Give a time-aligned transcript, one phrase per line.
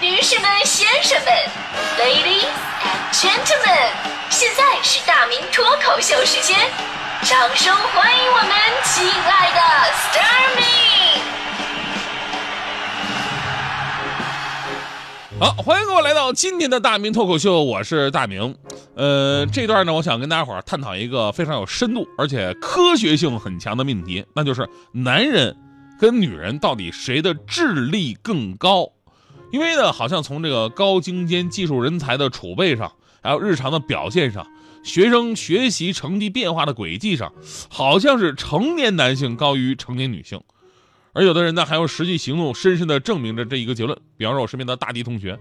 [0.00, 1.30] 女士们、先生们
[1.98, 2.48] ，Ladies
[2.80, 3.92] and Gentlemen，
[4.30, 6.56] 现在是大明脱口秀时间，
[7.24, 8.50] 掌声欢迎我们
[8.82, 9.60] 亲爱的
[9.92, 10.64] s t a r m y
[15.38, 18.56] 好，欢迎各位来到今天的大明脱口秀，我是大明。
[18.96, 25.54] 呃，这段呢，我想跟大家伙儿探讨一个非常有深度而且科学性很强的命题，那就是男人
[26.00, 28.88] 跟女人到底谁的智力更高？
[29.50, 34.46] 因为呢，好像从这个高精尖技术人才的储备上，还有日常的表现上，
[34.82, 37.32] 学生学习成绩变化的轨迹上，
[37.68, 40.40] 好像是成年男性高于成年女性。
[41.12, 43.98] 而有的人呢，还用实际行动深深地证明着这一个结论。
[44.16, 45.38] 比方说，我身边的大迪同学，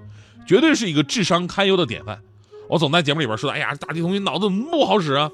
[0.47, 2.19] 绝对是一个智商堪忧的典范。
[2.67, 5.29] 我总在节目里边说：“哎呀，大迪同学脑子怎么不好使啊！”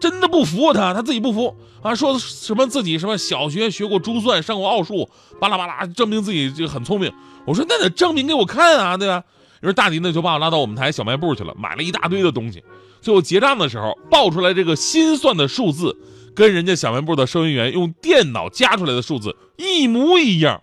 [0.00, 5.08] 真的不服他，他自己不服啊，说什么自己什么小学学过珠算，上过奥数，
[5.40, 7.12] 巴拉巴拉，证明自己就很聪明。
[7.44, 9.22] 我说那得证明给我看啊，对吧？
[9.60, 12.62] 于是大迪呢就把我拉到我们台小卖部去了，买了一大堆的东西。
[13.00, 15.96] 最后结账的时候，报出来这个心算的数字，
[16.34, 20.62] 跟人家小卖部的收银员用电脑加出来的数字一模一样。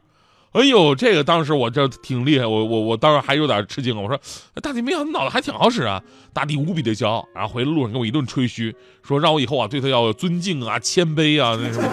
[0.56, 4.18] 哎呦，这个当时我这挺厉害，我我我当时还有点吃惊我说，
[4.64, 6.02] 大弟没想到脑子还挺好使啊！
[6.32, 8.74] 大弟无比的骄傲，然后回路上给我一顿吹嘘，
[9.06, 11.90] 说让我以后啊对他要尊敬啊、谦卑啊那什么。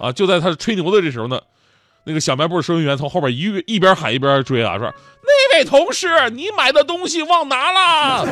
[0.00, 1.40] 啊，就在他吹牛的这时候呢，
[2.02, 8.26] 那个小卖部收银员从后边一一边喊一边追啊，说那位同事，你买的东西忘拿了。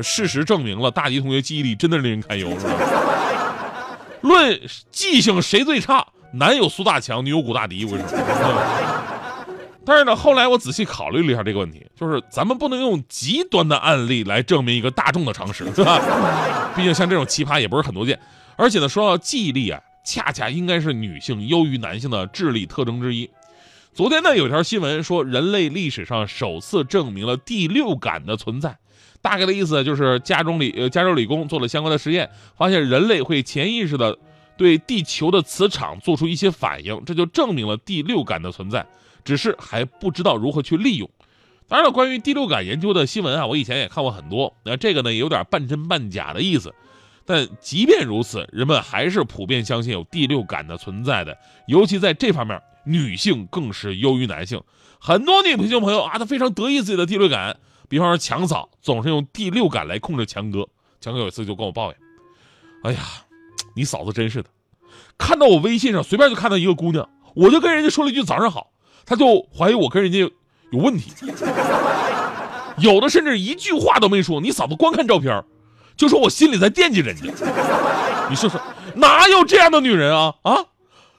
[0.00, 2.48] 事实证明了，大迪同学记忆力真的令人堪忧，
[4.20, 4.60] 论
[4.92, 6.06] 记性谁最差？
[6.34, 8.18] 男有苏大强，女有古大迪，我跟你说。
[9.86, 16.72] 但是呢，后来我仔细考虑了一下这个问题，就是咱们不能用极端的案例来证明一个大众的常识，对吧？
[16.74, 18.18] 毕竟像这种奇葩也不是很多见。
[18.56, 23.30] 而且呢，说到记忆力啊，恰恰应该是女性优于男性的智力特征之一。
[23.92, 28.76] 昨天呢，有条新闻说，人类历史上首次证明了第六感的存在。
[29.22, 34.18] 大概的意思就是，加州理呃加州理工做了相关的实验，发现人类会潜意识的。
[34.56, 38.86] 对地球的磁场做出一些反应，这就证明了第六感的存在，
[39.24, 41.08] 只是还不知道如何去利用。
[41.66, 46.74] 当然了，关于第六感研究的新闻啊，我以前也看过很多，那这个呢也有点半真半假的意思。
[47.24, 51.36] 但即便如此，人们还是普遍相信有第六感的存在的，
[51.66, 54.62] 尤其在这方面，女性更是优于男性。
[55.00, 57.56] 很多女性朋友啊，她非常得意自己的第六感，
[57.88, 60.68] 比方说强嫂总是用第六感来控制强哥。
[61.00, 61.98] 强哥有一次就跟我抱怨
[62.84, 63.00] ：“哎呀。”
[63.74, 64.48] 你嫂子真是的，
[65.18, 68.70] 看到我微信上随便就看到一个姑娘，我就跟人家说了一句早上好，
[69.04, 70.20] 她就怀疑我跟人家
[70.70, 71.12] 有问题，
[72.78, 75.44] 有的甚至一句话都没说，你嫂子光看照片，
[75.96, 77.22] 就说我心里在惦记人家。
[78.30, 78.60] 你说说，
[78.94, 80.56] 哪有这样的女人啊啊？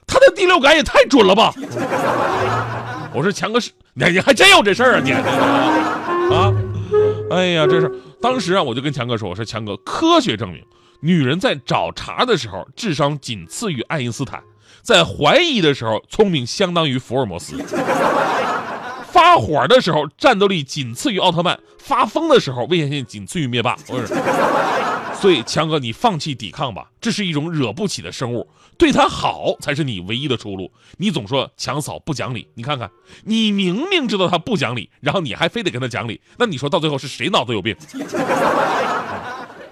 [0.06, 1.52] 她的第六感也太准了吧？
[3.14, 5.12] 我说强哥是，你你还真有这事儿啊你
[6.34, 6.52] 啊？
[7.30, 7.90] 哎呀，这是
[8.20, 10.62] 当时啊，我就跟强哥说，我说强哥，科学证明。
[11.00, 14.40] 女人在找茬的时候，智商仅次于爱因斯坦；
[14.82, 17.56] 在怀疑的时候，聪明相当于福尔摩斯；
[19.10, 23.76] 发火的时候，战斗力仅次于奥特曼；发疯的时候，危险性仅次于灭霸。
[25.18, 28.46] 所以，强哥，你放弃抵抗吧，这是一种惹不起的生物，
[28.76, 30.70] 对他好才是你唯一的出路。
[30.98, 32.90] 你总说强嫂不讲理，你看看，
[33.24, 37.74] 你明明知道他不讲理，然后你还非得跟他讲理，那你说到最后是谁脑子有病？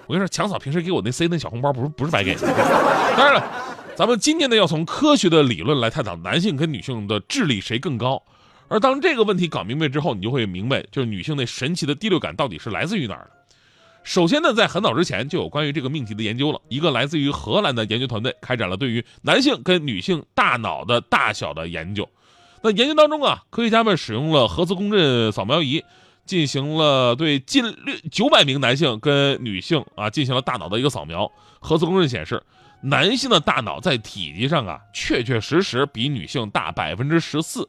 [0.07, 2.41] 我跟你说，强嫂平时给我那塞那小红包，不是不是白给的。
[3.17, 3.43] 当然了，
[3.95, 8.21] 咱们今天呢要从科学的理论来探讨男性跟女性的智力谁更高。
[8.67, 13.31] 而当这个问题搞明白之后，你就会明白，就是女性那神奇的第六感到底是来自于哪儿的。
[14.03, 16.59] 首先呢，在很早之前就有关于这个命题的研究了。
[16.69, 22.07] 一个来自于荷兰的研究团队开展了对于男性跟女性大脑的大小的研究。
[22.61, 25.83] 那研究当中啊，科学家们使用了核磁共振扫描仪。
[26.25, 32.43] 进行了对近六九百名男性跟女性啊进行了大脑的一个扫描，核磁共振显示，
[32.81, 37.67] 男性的大脑在体积上啊确确实实比女性大百分之十四，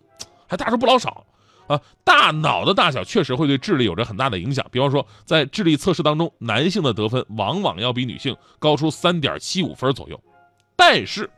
[0.48, 1.26] 还大出不老少
[1.66, 1.80] 啊。
[2.02, 10.20] 大脑的大小确实会对智力有着很大的影响，比方说在智力测试当中，男性的得分往往要比女性高出三点七五分左右。
[10.74, 11.28] 但是，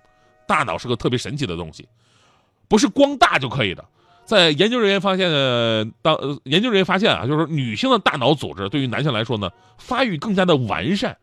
[0.46, 1.88] 大脑是个特别神奇的东西，
[2.69, 3.84] 不是光大就可以的。
[4.28, 11.16] 在研究人员发现呢，当研究人员发现啊，就是女性的大脑组织对于男性来说呢，发育更加的完善，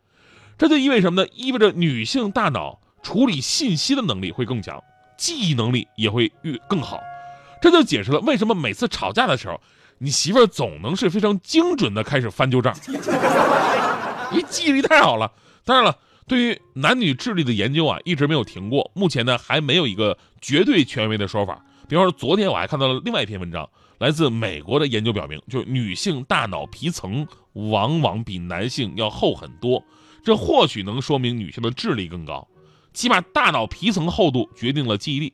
[0.57, 1.29] 这就意味什么呢？
[1.35, 4.83] 意味着女性大脑处理信息的能力会更强，
[5.19, 6.99] 记忆能力也会越更好，
[7.61, 9.61] 这就解释了为什么每次吵架的时候，
[9.99, 12.75] 你媳妇儿总能是非常精准的开始翻旧账，
[14.33, 15.31] 你记忆力太好了。
[15.63, 15.95] 当然了，
[16.27, 21.61] 对于男女智力的研究啊，一直没有停过，目前呢还没有一个绝对权威的说法。
[21.87, 29.83] 比方说，昨天我还看到了另外一篇文章，来自美国的研究表明，就是女性大脑皮层往往比男性要厚很多，
[30.23, 32.47] 这或许能说明女性的智力更高，
[32.93, 35.33] 起码大脑皮层厚度决定了记忆力。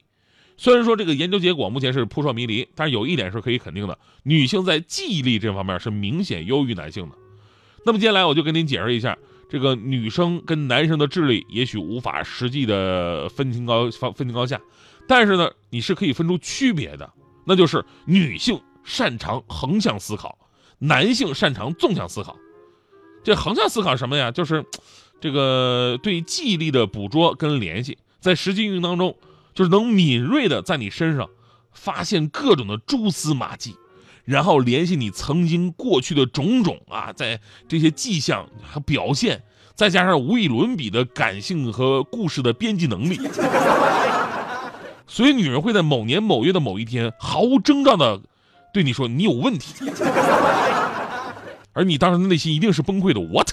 [0.58, 7.16] 虽然说这个研究结果目前是扑朔迷离，但是有一点是可以肯定的，女性在记忆力这方面是明显优于男性的。
[7.84, 9.18] 那么接下来我就跟您解释一下，
[9.50, 14.62] 这个女生跟男生的智力也许无法实际的分清高分分清高下，
[15.12, 17.12] 但是呢，你是可以分出区别的，
[17.44, 20.38] 那就是女性擅长横向思考，
[20.80, 22.38] 男性擅长纵向思考。
[23.22, 24.32] 这横向思考什么呀？
[24.32, 24.64] 就是
[25.20, 29.14] 这个对记忆力的捕捉跟联系，在实际运营当中。
[29.54, 31.30] 就是能敏锐的在你身上
[31.74, 33.76] 发现各种的蛛丝马迹，
[34.24, 37.38] 然后联系你曾经过去的种种啊，在
[37.68, 39.44] 这些迹象和表现，
[39.76, 43.18] 再加上无与伦比的感性和故事的编辑能力，
[45.12, 48.22] 所以女人会在某年某月的某一天毫无征兆的
[48.74, 49.74] 对你说你有问题，
[51.74, 53.20] 而你当时的内心一定是崩溃的。
[53.20, 53.50] What？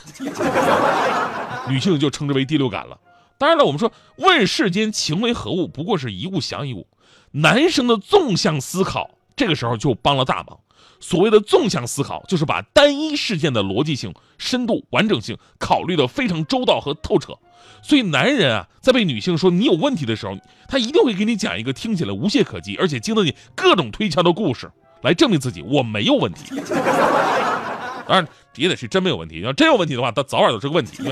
[1.69, 3.01] 女性就称之为第六感了。
[3.39, 6.87] 当然了，我们说问世间情为何物，不过是一物降一物。
[7.33, 10.61] 男生的纵向思考，这个时候就帮了大忙。
[11.01, 17.37] 所谓的纵向思考，就是把单一事件的逻辑性、深度、完整性考虑的非常周到和透彻。
[17.83, 20.37] 所以，男人啊，在被女性说你有问题的时候，
[20.69, 24.71] 他一定会给你讲一个听起来无懈可击，而且经得起各种推敲的故事，
[25.03, 26.61] 来证明自己我没有问题。
[28.09, 28.27] 当然，
[28.57, 29.41] 也得是真没有问题。
[29.41, 31.03] 要真有问题的话，他早晚都是个问题。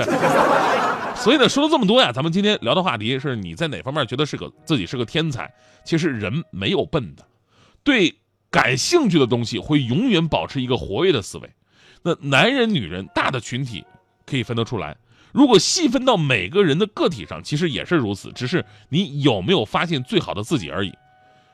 [1.15, 5.53] 所以呢，说了这么多呀，咱们今天聊的话题是你在哪方面觉得是个自己是个天才？
[5.85, 7.25] 其实人没有笨的，
[7.85, 8.15] 对
[8.51, 11.51] 感兴趣的东西会永远保持一个活跃的思维。
[12.03, 13.85] 那男人、女人大的群体
[14.25, 14.97] 可以分得出来，
[15.33, 20.93] 如果细分到每个人的个体上，其实也是如此，只是你有没有发现最好的自己而已。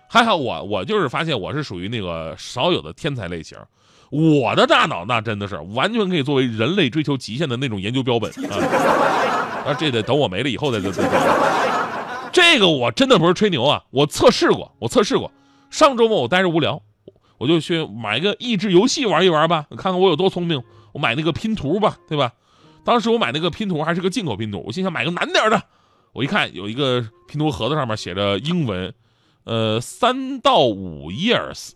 [0.09, 3.57] 还好我，我就是发现我是属于那个少有的天才类型。
[4.11, 9.65] 我的大脑那真的是完全可以作为人类追求极限的那种研究标本 啊。
[9.67, 11.09] 啊，这得等我没了以后再再再。
[12.31, 15.33] 这个我真的不是吹牛啊，我测试过，我测试过。
[15.71, 16.83] 上周末我待着无聊，
[17.39, 20.63] 我就去买个益智游戏玩一玩吧，看看我有多聪明。
[20.93, 22.33] 我买那个拼图吧，对吧？
[22.85, 25.63] 当时我买那个拼图还是个进口拼图，我心想买个难点的。
[26.13, 28.93] 我一看有一个拼图盒子上面写着英文，
[29.45, 31.71] 呃，三到五 years，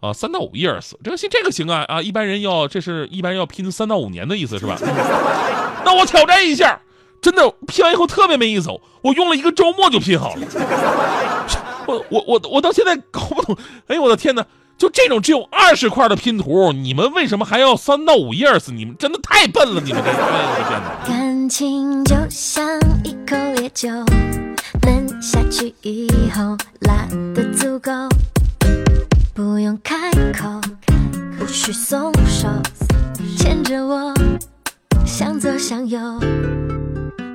[0.00, 4.78] 啊，三到五 years，这个行，这个行啊啊，一般人要这是一般人要拼三到五年的意思是吧？
[5.84, 6.80] 那我挑战一下。
[7.22, 8.70] 真的拼完以后特别没意思，
[9.02, 10.46] 我用了一个周末就拼好了。
[11.86, 13.56] 我我我我到现在搞不懂，
[13.88, 14.46] 哎呦我的天哪！
[14.78, 18.60] 就这种只有二十块的拼图，你们为什么还要三到五页儿？
[18.66, 19.80] 你们真的太笨了！
[19.80, 21.08] 你们这，哎呦我天哪！
[21.08, 23.88] 感情就像一口烈酒，
[24.82, 27.90] 闷下去以后辣的足够，
[29.32, 30.60] 不用开口，
[31.40, 32.46] 无需松手，
[33.38, 34.12] 牵着我
[35.06, 35.98] 向左向右。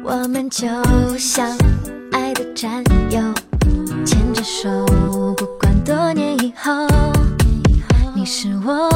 [0.04, 0.68] 我们就
[1.18, 1.58] 像
[2.12, 3.20] 爱的战友，
[4.06, 4.86] 牵着手，
[5.36, 6.72] 不管多年以后。
[8.22, 8.88] 你是我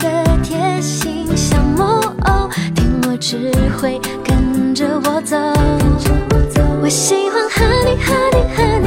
[0.00, 1.82] 的贴心小木
[2.24, 5.36] 偶，听我指挥，跟着我走。
[6.80, 8.79] 我喜欢和你和你和你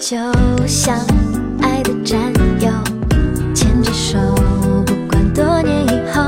[0.00, 0.16] 就
[0.66, 0.96] 像
[1.60, 2.18] 爱的战
[2.58, 2.70] 友，
[3.54, 4.18] 牵着手，
[4.86, 6.22] 不管多年以后。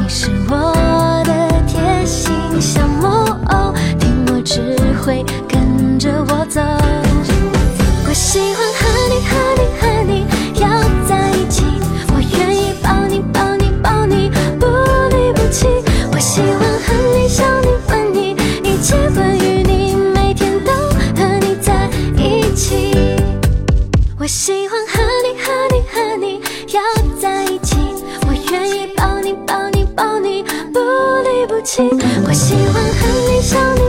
[0.00, 3.06] 你是我的贴心小木
[3.52, 6.60] 偶，听我指挥，跟着我走。
[8.08, 8.66] 我喜欢
[24.24, 26.40] 我喜欢和你和你和你
[26.72, 26.80] 要
[27.20, 27.76] 在一起，
[28.26, 30.80] 我愿意抱你抱你抱你不
[31.22, 31.82] 离不弃。
[32.26, 33.83] 我喜欢和你想你。